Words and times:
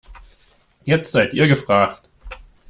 Jetzt 0.83 1.11
seid 1.11 1.35
ihr 1.35 1.47
gefragt. 1.47 2.09